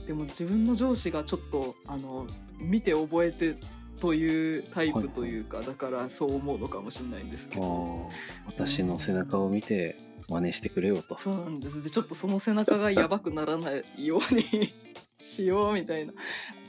[0.05, 2.27] でも自分の上司がちょっとあの
[2.59, 3.55] 見て覚えて
[3.99, 8.09] というタイプというか、はいはい、だからそう思うのかもしれないんですけど。
[8.45, 9.97] 私の背中を見て
[10.29, 11.81] 真似してくれよと、そうなんです。
[11.81, 14.69] でちょっとその背中がやばくならないように
[15.19, 16.13] しようみたいな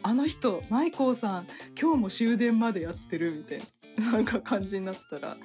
[0.02, 1.46] あの人内光さん
[1.80, 3.64] 今日も終電までやってるみたいな。
[4.12, 5.36] なんか感じになったらや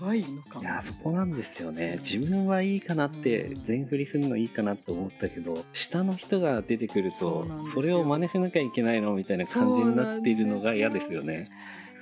[0.00, 0.62] ばいのかも。
[0.62, 2.00] いやそこなんですよね。
[2.02, 11.50] 自分はいいかなって全振りするのいいかなって思ったけど下の人が出てくるとそれを真似しなきゃいけないのみたいな感じになっているのが嫌ですよね。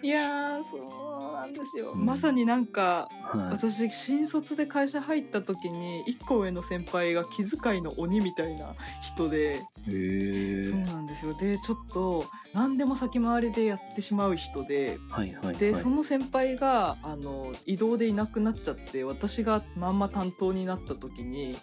[0.03, 1.12] いやそう
[1.43, 11.35] なんですよ、うん、まさになんか、はい、私新卒で会社入った時に1個上の先輩が気遣いの鬼みたいな人でそうなんですよ。
[11.35, 21.59] でちょっと何でも先回りでやってしまう人で、はいはいはい、でその先輩があの移動でいなくなっちゃって私がまんま担当になった時に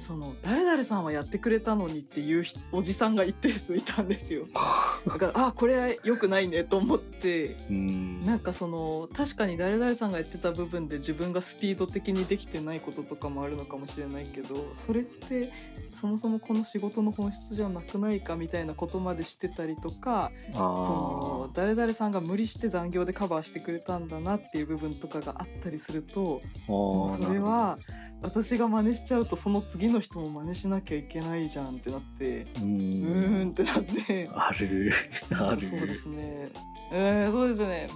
[0.00, 4.46] その誰々さんはやってくれたのにっていうおじさんが一定数いたんですよ。
[5.06, 7.56] だからあこれ良くないねと思って。
[7.70, 15.52] なんかその確かに誰々さんがやってた部分で自分がスピード的にできてないこととかもあるのかもしれないけどそれって
[15.92, 27.78] そもそもこの仕事の本質じゃなくないかみたいなことまでしてたりとかその誰々さんが無理して残業でカバーしてくれたんだなっていう部分とかがあったりするともうそれは
[28.22, 34.30] 私が真似しちゃうとその次の人も真似しなきゃいけないじゃんってなってうーんってなって。
[34.34, 34.92] ある。
[35.32, 35.66] ある。
[35.66, 36.50] そうですね。
[36.92, 37.88] えー、そうですよね。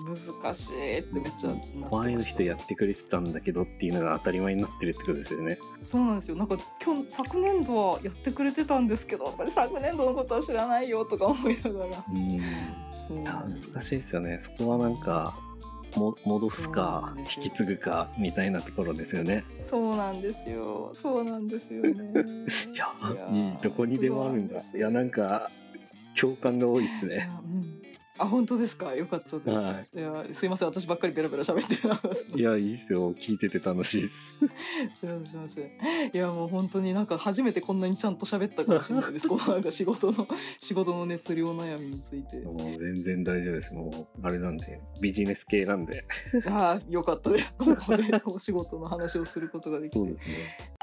[0.43, 1.55] 難しいってめっちゃ
[1.91, 5.59] 前の人やってくれてたんだけどっていうのが当たり前になってるってことですよね。
[5.85, 6.37] そうなんですよ。
[6.37, 12.05] なんか今日昨年度はやってくれてたんですけどやっぱり昨年度のことは知らないよとか思いながら。
[12.11, 12.41] うん。
[13.07, 14.41] そう難しいですよね。
[14.43, 15.37] そこはなんか
[15.97, 19.45] も戻すか引き継ぐかみたいなところですよね。
[19.63, 20.91] そうなんですよ。
[20.95, 21.91] そうなんですよね。
[22.73, 22.89] いや
[23.63, 24.61] どこにでもあるんだ。
[24.61, 25.51] いやなんか
[26.19, 27.31] 共感が多いですね。
[27.43, 27.84] うん
[28.17, 28.95] あ本当ですか？
[28.95, 30.69] よかったです、はい、いやすいません。
[30.69, 33.13] 私ばっかりベラベラ喋っていやいいですよ。
[33.15, 35.01] 聞いてて楽しいです。
[35.01, 35.65] すいませんすいません。
[36.15, 39.27] いやもう本当になんか初めてこんなにちゃんと喋ったかもしれないです。
[39.29, 40.29] このなんか仕事の
[40.61, 42.37] 仕事の熱量悩みについて。
[42.39, 43.75] もう全然大丈夫です。
[43.75, 44.81] もうあれなんで。
[45.01, 46.05] ビジネス系なんで。
[46.47, 47.59] ああよかったです。
[47.59, 49.99] ここでお仕事の話をすることができて。
[49.99, 50.75] そうですね。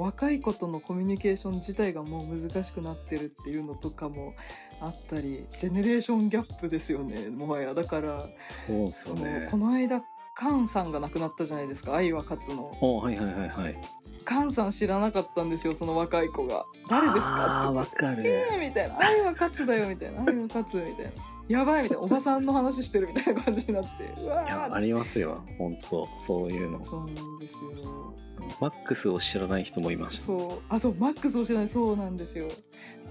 [0.00, 4.32] 若い子とのコミュニケーション自体がもう難しくなってるっていうのとかも
[4.80, 7.74] あったりジェネレーションギャップですよねもはや。
[7.74, 8.28] だから
[8.66, 10.02] そうそね、この間
[10.34, 12.70] カンさんが亡くなったじゃないですか愛は勝つの。
[12.80, 13.76] はいはいはいはい。
[14.24, 17.96] カンさん知らなかったんですよその若い子が「誰ですか?」って。
[18.00, 21.12] 言って「えー」みたいな「愛は勝つだよ」みたいな「愛は勝つ」みたいな。
[21.48, 22.04] やばいみたいな。
[22.04, 23.88] おばさんの話してるみたいな感じになって。
[24.20, 26.84] うわありますよ本当そういうの。
[26.84, 28.14] そうなんですよ。
[28.60, 30.26] マックスを知らない人もいました。
[30.26, 30.62] そう。
[30.68, 31.68] あそうマックスを知らない。
[31.68, 32.48] そうなんですよ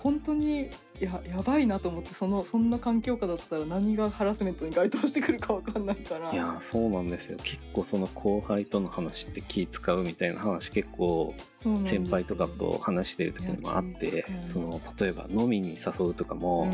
[0.08, 0.70] 本当に
[1.02, 6.32] ややばいなと思ってそのそんな環境下だったら何がハラスメントに該当してくるか分かんないから。
[6.32, 7.38] いやそうなんですよ。
[7.43, 16.72] 結構その後輩との話って気使うみたいな話結構先輩とかと話してる時にもあってその例えば飲みに誘うとかも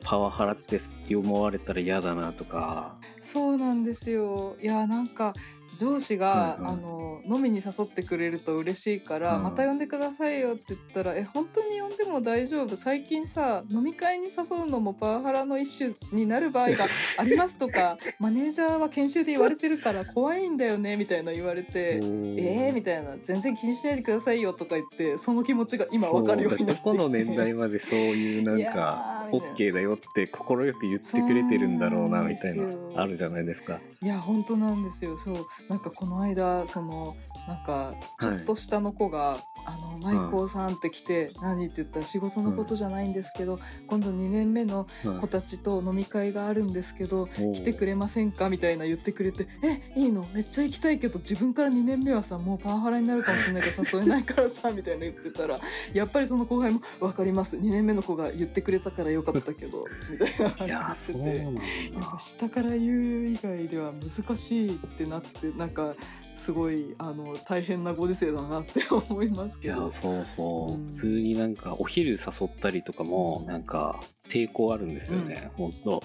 [0.00, 0.80] パワハラって
[1.12, 2.94] 思われたら嫌だなとか。
[3.20, 4.54] そうなんですよ。
[4.62, 5.34] いやなんか
[5.80, 12.76] 上司が、うんうん、あの飲みに誘ってくれると嬉しいから、うん、また呼んでくださいよって言ったら「え本当に呼んでも大丈夫？
[12.76, 22.00] 最近さ飲み会に誘うのもパワハラの一種になる場合があります」とか「マネージャーは研修で言われてるから怖いんだよね」みたいな言われて
[22.36, 26.90] 「えー?」みたいな「全然気にしないでくださいよ」とか言ってその気持ちが今分かるようになってきて。
[26.90, 32.64] どこの年代までそういうなんか OK だよって快く言ってくれてるんだろうなみたいな
[32.96, 33.80] あるじゃないですか。
[34.02, 35.16] いや本当なんですよ。
[35.16, 37.14] そうなんかこの間そのの
[37.46, 39.38] なんかちょっと下の子が
[39.72, 44.86] 「あのマイコーさん」って来て「何?」って言ったら「仕事のことじゃないんですけど、今度2年目の
[45.20, 50.26] 子たちと飲み会があるんですけど、来てくれませんか?」みたいな言ってくれて「えいいの？
[50.32, 55.58] めっちゃ行きたいけど自分から2年目はさもうパワハラになるかもしれないから誘えないからさ」みたいな言ってたら
[55.94, 61.70] やっぱりその後輩も「分かります2年目の子が言ってくれたからよかったけど」みたいな言ってて。
[61.94, 65.94] やっぱ下から言う以外では難しいってなってなんか
[66.40, 69.82] すごいあの大変なご時世だなって思いますけど。
[69.82, 74.00] いやそうそう、うん、普通になんかお昼誘ったりとかもなんか
[74.30, 76.02] 抵抗あるんですよね、うん、本当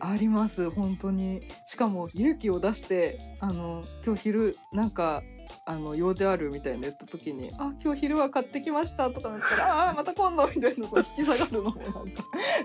[0.00, 1.40] あります本当に。
[1.66, 5.22] しかも勇気を出してあの今日昼なんか
[5.66, 12.02] あの用事あるみたいな言った時に「あ今日昼は買ってきました」とかなったら「ああまた今度」みたいなその引き下がるのもなんか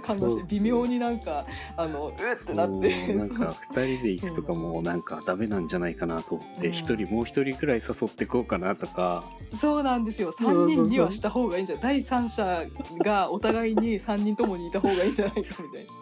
[0.02, 1.46] 感動して微妙になんか
[1.78, 9.24] あのうってなってなんか 2人で行くとかもなんかダメなんじゃないかなと思って1人もう1人くらい誘ってこうかなとか。
[9.54, 10.32] そうなんですよ。
[10.32, 12.66] 3人にはした方がいいんじゃない第三者
[13.04, 15.94] がお互いに3人ともにいた方がいいんじゃないかみたいな。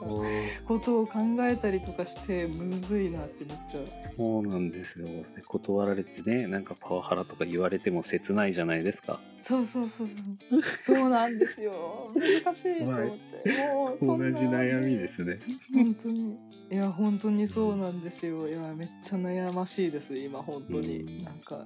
[0.68, 3.82] ことを考えたりとかしてむずいなってめっちゃ
[4.16, 5.08] そうなんですよ。
[5.48, 9.20] 断られてねなんかパワハラとか言われても切ないじゃないですか。
[9.42, 10.62] そうそうそうそう。
[10.80, 12.12] そうなんですよ。
[12.44, 15.40] 難しいと思って、もう同じ悩みですね。
[15.74, 16.38] 本当に。
[16.72, 18.48] いや本当にそうなんですよ。
[18.48, 20.16] いやめっちゃ悩ましいです。
[20.16, 21.66] 今本当に、ん、なんか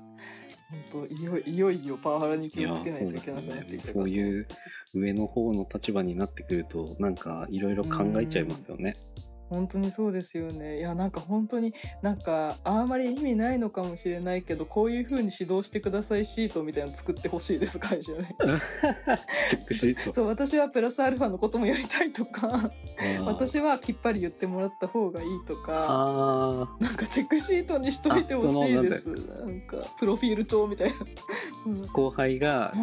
[0.91, 4.47] 本当いよいよいよパワハラに気をつけないといけなくなってきたそういう
[4.93, 8.95] 上の方の立場になってくるとなんかいろいろ考えちゃいますよね。
[9.49, 10.79] 本当にそうですよね。
[10.79, 20.11] いやなんか本当になんかあんまり意味ないのかもしれないけどこういうふうに指導してくださいシートみたいなの作ってほしいです会社でチェックシート。
[20.13, 22.71] そう私はプラスアルファのこともやりたいとか。
[23.25, 26.69] 私はきっぱり言ってもらった方がいいとか。
[26.79, 29.09] なんかチェックシートにしといてほしいです。
[29.09, 30.95] なんかプロフィール帳みたいな、
[31.67, 32.73] うん、後輩が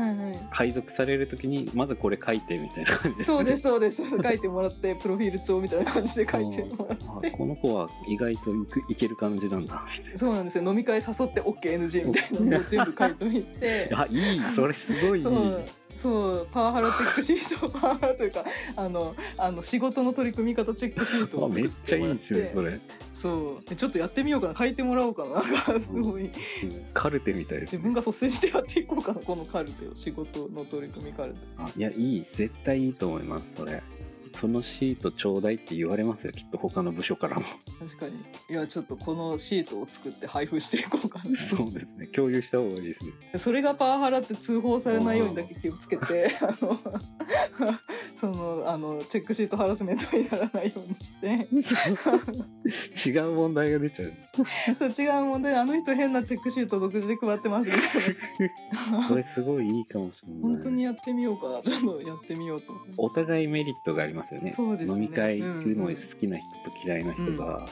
[0.51, 4.03] 配属される時にまずこれ書いてみたいな感じそうですそうです。
[4.09, 7.31] 書いてもらってプロフィール帳みたいな感じで書いててもらって。
[7.33, 9.85] この子は意外といくいける感じなんだ。
[9.93, 10.65] みたいなそうなんですよ。
[10.65, 13.91] 飲み会誘って OKNG みたいなのを全部書いてみて。
[13.95, 14.41] あいい。
[14.55, 15.25] それすごいいい。
[15.25, 15.65] そう。
[15.95, 16.49] そう。
[16.51, 17.69] パワハラチェックシート。
[17.69, 18.45] パワハラというか
[18.77, 22.81] あのあの仕事の取り組み方チェックシートを作ってめっちゃいいですねそれ。
[23.15, 23.75] そう。
[23.75, 24.55] ちょっとやってみようかな。
[24.55, 25.81] 書いてもらおうかな。
[25.81, 26.33] すごい、うん、
[26.95, 29.95] カルテみたい自分が率先してやっていこうかなこのカルテを。
[29.95, 31.39] 仕事の取り組みカルテ。
[31.59, 32.25] あいやいい。
[32.33, 33.83] 絶対いいと思いますそれ
[34.35, 37.43] そのシートちょうだいって言われますよきっと他の部署からも。
[37.81, 38.19] 確かに。
[38.51, 41.37] いやちょっとこのシートを作って配布していこうかな。
[41.39, 43.39] そうですね共有した方がいいですね。
[43.39, 46.79] それがパワハラって通報されないようにだけ気をつけて あの
[48.23, 51.13] そのあのチェックシートハラスメントにならないようにし
[53.05, 53.11] て。
[53.11, 54.13] 違う問題が出ちゃう。
[54.79, 59.03] そう違う問題あの人変なチェックシート独自で配ってますみたいな。
[59.09, 60.41] それすごいいいかもしれない。
[60.41, 61.61] 本当にやってみようか。
[61.63, 62.73] ちょっとやってみようと。
[62.97, 64.53] お互いメリットがありますよね。
[64.53, 65.05] そうですね。
[65.05, 67.67] 飲み会行くの好きな人と嫌いな人が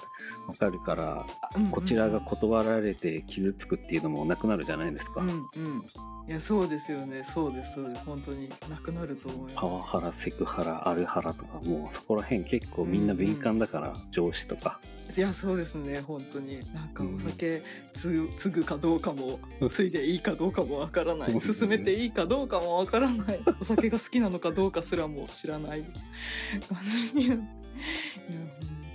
[0.46, 1.26] 分かるから、
[1.56, 5.20] うんこちらが断られて傷つくっていうのもなくなるじゃないですか。
[5.20, 5.84] うんうん。
[6.28, 7.24] いやそうですよね。
[7.24, 8.04] そうですそうです。
[8.04, 9.60] 本当になくなると思います。
[9.60, 14.80] パワハラセクハラアルハラとかもうそこら辺結構みんな敏感だから、うんうん、上司とか。
[15.16, 16.00] いやそうですね。
[16.00, 16.60] 本当に。
[16.72, 23.40] なんかお酒つ継ぐかどうかもついでいいかどうかもわからない、進めていいかどうかもわからない。
[23.60, 25.84] お酒が好きなのかどうかすらも知らない。
[26.68, 27.46] 感じにいや本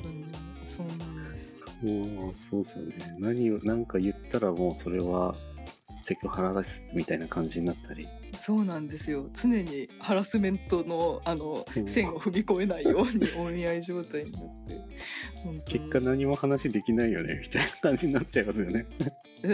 [0.04, 0.26] 当に。
[0.64, 1.05] そうなんです
[1.82, 5.36] もうそうですよね何を何か言ったらもうそれは
[6.06, 8.08] セクハラですみたいな感じになったり。
[8.36, 9.28] そうなんですよ。
[9.34, 15.66] 常にハラスメントのあの線を踏み越えないようにお見合い状態になって。
[15.66, 18.86] 結果何も話できないよねみたいな感じになっちゃいますよね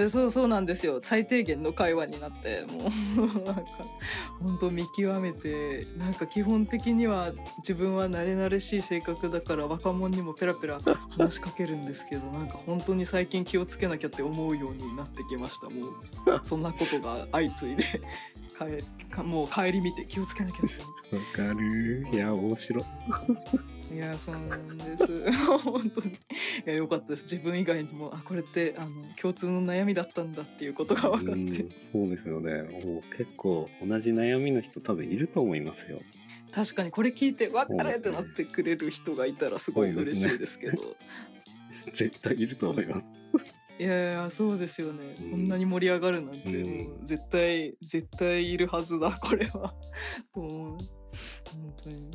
[0.09, 0.99] そうそうなんですよ。
[1.03, 2.89] 最低限の会話になっても
[3.23, 3.61] う なんか
[4.41, 15.69] 本当見極めてなんか基本的には自分は慣れ慣れしい性格だから若者にもペラペラ話しかけるんですけど なんか本当に最近気をつけなきゃって思うようになってきました。
[15.69, 15.93] もう
[16.43, 17.83] そんなことが相次いで
[19.09, 22.81] かもう帰り見て気をつけなきゃってわかるいや面白
[23.93, 25.31] いやそうなんです。
[25.63, 26.11] 本当に。
[26.11, 26.17] い
[26.65, 27.23] やよかったです。
[27.23, 31.65] 自分以外にもあこれってあの共通の悩みだったんだっていうことが分かって。
[31.91, 32.63] そうですよね。
[32.63, 36.01] もう結構同じ悩みの人多分いると思いますよ。
[36.51, 40.79] 確かにこれ聞いて分かるってなってくれる人がいたらすごい嬉しいですけど、ね、
[41.95, 43.61] 絶対いると思います。
[43.79, 49.73] いやそうですよね、うん、こんなに盛り上がるなんて、もう絶対絶対いるはずだこれは。
[50.35, 50.77] もう
[51.51, 52.11] 本当に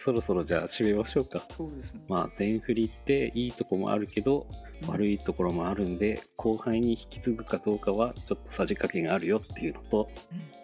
[0.00, 1.44] そろそろじゃあ締めましょうか。
[1.56, 2.00] そうですね。
[2.08, 4.46] まあ全振りっていいとこもあるけど、
[4.86, 5.18] 悪い。
[5.18, 10.10] いところもあるんで後輩に引き継ぐかどうかはちょっとさじ加減があるよっていうのと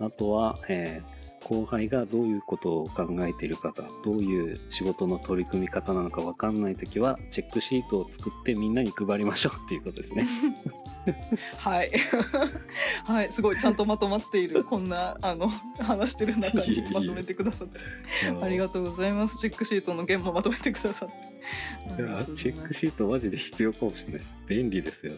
[0.01, 1.13] あとは、えー
[1.44, 3.72] 後輩がどういうことを考えているか
[4.05, 10.26] どういう仕事の取り組み方なのか分かんない時はチェックシートを作ってみんなに配りましょうっていうことですね。
[11.59, 11.90] はい。
[13.05, 14.64] はい、すごいちゃんとまとまっている。
[14.64, 17.78] こんな、あの、話してる中にまとめてくださって。
[18.40, 19.38] ありがとうございます。
[19.38, 21.09] チェックシートの件もまとめてくださっ
[21.97, 22.03] て。
[22.03, 24.34] いやチェックシートマジで必要かもしれないです。
[24.49, 25.14] 便利ですよ。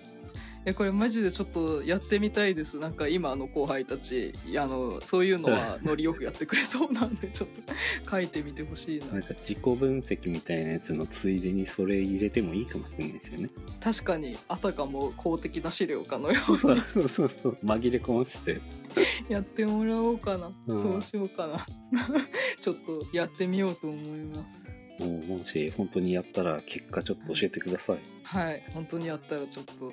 [0.66, 2.80] いやこれマジでちょっとやってみたいです。
[2.80, 7.60] なんか今の後輩たちあのそういうのはノリよくやってくれそうなんでちょっと
[8.10, 9.06] 書いてみてほしいな。
[9.12, 13.50] なんか自己分析みたいなやつのついでにそれ入れてもいいかもしれないですよね。
[13.80, 17.58] 確かにあたかも公的な資料かのようそうにそうそう。
[17.64, 18.60] 紛れ込まして。
[19.30, 20.82] やってもらおうかな、うん。
[20.82, 21.64] そうしようかな。
[22.60, 24.66] ちょっとやってみようと思います。
[24.98, 27.98] もうもし本当にやったら結果ちょっと教えてください。
[28.24, 28.64] はい。
[28.72, 29.92] 本当にやったらちょっと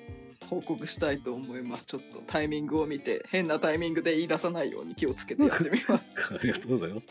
[0.49, 7.07] 報告したいと思いますちょっとタイミングを見て変なタイミングで言い出さないように気をつけてやってみます ありがとうございます。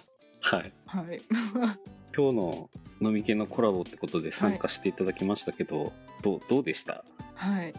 [0.54, 0.72] はい。
[0.86, 1.22] はい
[2.14, 2.70] 今日の
[3.00, 7.04] 飲み系のコラボってことで参加していただきましたけど、どうどうでした？
[7.34, 7.74] はい。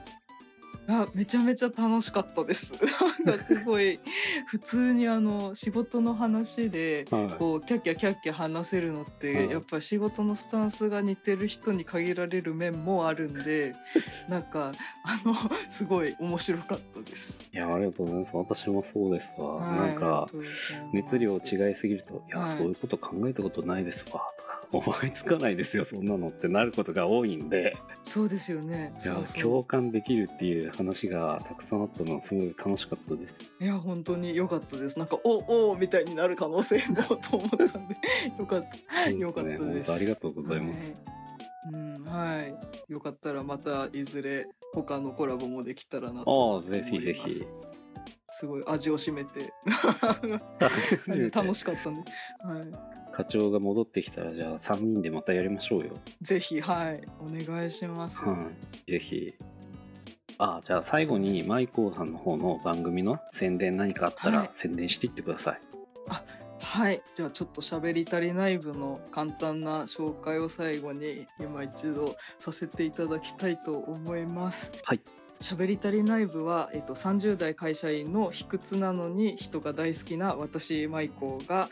[0.87, 2.73] あめちゃめちゃ楽しかったです。
[3.23, 3.99] なんかすごい
[4.47, 7.29] 普通にあの仕事の話ではい。
[7.37, 9.49] こうキャッキャキャッキャ話せるのってはい。
[9.49, 13.75] やっぱ仕事のスタンスが似てる人に限られる面もあるんで
[14.27, 14.73] なんか
[15.03, 15.33] あの
[15.69, 17.39] すごい面白かったです。
[17.53, 18.35] いやありがとうございます。
[18.35, 20.27] 私もそうですわ、はいなんか
[20.91, 22.57] 熱量違いすぎると「いや、はい。
[22.57, 28.93] そういうこと考えたことないですわ」とか「思いつかないですよそんなの」ってなることが多いんでそうですよね。
[29.03, 34.99] いや共感できるっていう話がたくさんあったのはすごい楽しかったですいや本当に良かったです。
[34.99, 37.95] なんかおおみたいになる可能性もと思ったんで
[38.37, 39.09] よかった。
[39.09, 39.91] よかったです。
[39.91, 41.13] ありがとうございます、はい
[41.73, 42.91] うん、はい。
[42.91, 46.91] よかったらまたいずれ他のコラボもできたらなとああ思います。
[46.91, 47.45] ぜひぜひ
[48.43, 49.53] すごい味を占めて
[51.31, 52.01] 楽しかったんで、
[52.43, 53.13] はい。
[53.13, 58.21] 課長が戻ってきたらじゃあ3人でまたやりましょうよぜひはいお願いします。
[58.21, 58.35] は
[58.85, 59.33] い、ぜひ。
[60.39, 65.61] あ、じゃあ最後にマイコーさんの方の番組の宣伝何かあったはいら宣伝していってください。
[66.59, 74.69] はい、じゃあちょっと喋り足りない部の簡単な紹介を最後に今一度させていただきたいと思います。
[74.83, 75.01] はい。
[75.43, 81.67] 喋り足りない部は、えっと、30代会社員の卑屈なのに人が大好きな私舞子が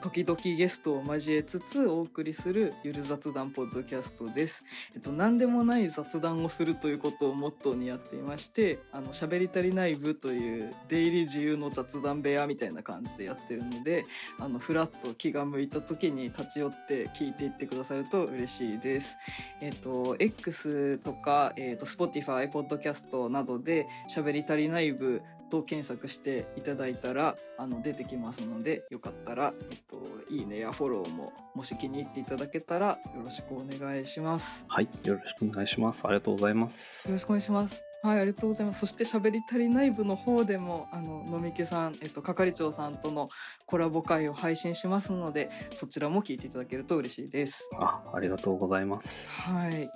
[0.00, 4.62] 時々ゲストを交えつつお送りするゆる雑談ポッドキャストです。
[4.94, 14.04] えっと、何でもない雑談をするということをモットーにやっていましてあの喋り足りない部という出入り自由の雑談部屋みたいな感じでやってるので
[14.38, 19.16] あのフラッと気が向いた時に立ち寄って聞いていってくださると嬉しいです。
[19.60, 34.64] えっと X とか、えっと Spotify、ポッドキャストなどで喋り足りない部と検索していただいたらあの出てきますのでよかったら、えっと、いいねやフォローももし気に入っていただけたらよろしくお願いします。
[34.68, 36.02] はい、よろしくお願いします。
[36.04, 37.08] ありがとうございます。
[37.08, 37.88] よろしくお願いします。
[38.02, 38.80] はい、ありがとうございます。
[38.80, 43.28] そして喋り足りない部の方でも、あの、のみけさん、えっと、係長さんとの
[43.66, 47.68] コラボ会を配信しますので、そちらも聞いていただけると嬉しいです。
[47.76, 49.08] あ、ありがとうございます。
[49.28, 49.90] はい。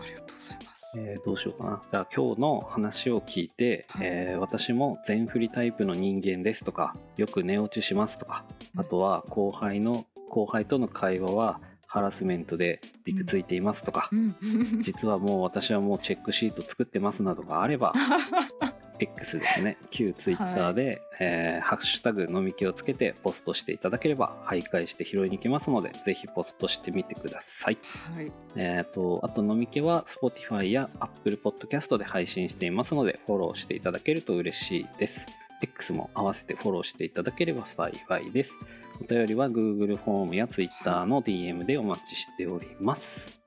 [0.00, 0.98] ありがとうございます。
[0.98, 1.82] えーどうしようかな。
[1.90, 8.44] じゃあ今日の話を聞いて、はいえー私も全振りタイプの人間ですとか、よく寝落ちしますとか、
[8.76, 14.36] あとは後輩の後輩との会話はハラスメントでびくついていますとか、うん。
[14.82, 17.92] 実はもう私はもうチェックシート作ってますなどがあれば
[18.98, 19.76] X ですね。
[19.90, 27.78] 旧 Twitter で、えーハッシュタグ飲み気をつけてポストしていただければ徘徊して拾いに行けますのでぜひポストしてみてください。
[28.14, 28.32] はい。
[28.56, 35.26] えー、とあと飲み気は Spotify や Apple Podcast で配信していますのでフォローしていただけると嬉しいです。
[35.62, 38.52] X も合わせてフォローしていただければ幸いです。
[39.00, 43.43] お便りは Google フォームや Twitter の DM でお待ちしております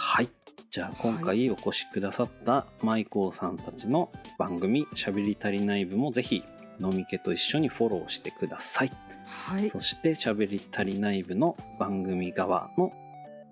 [0.00, 0.28] はい
[0.70, 6.44] じゃあ今回お越しくださったマイコーさんたちの番組「しゃべり足りない部」もぜひ
[6.80, 8.92] 飲み気と一緒にフォローしてください
[9.26, 9.68] はい。
[9.68, 12.92] そしてしゃべり足りない部の番組側の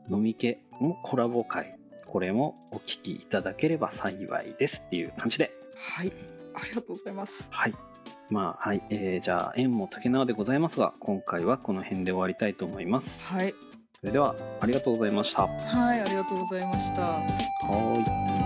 [0.08, 1.76] 飲み気のコラボ会
[2.06, 6.12] これもお聞きいただければ幸いですっていう感じではい。
[6.54, 7.48] ありがとうございます。
[7.50, 7.74] はい
[8.30, 13.54] まあはい、えーじゃあ縁も竹縄でございますが今回はこの辺で終わりたいと思いますはい。
[14.00, 16.00] それではありがとうございましたははい。
[16.00, 17.02] ありがとうございました。
[17.62, 18.45] ーい